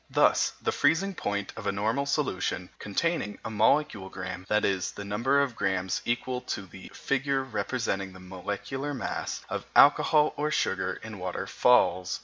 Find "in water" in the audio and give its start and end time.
11.03-11.45